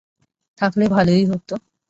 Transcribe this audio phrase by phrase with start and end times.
[0.59, 1.55] থাকলে ভালোই হতো।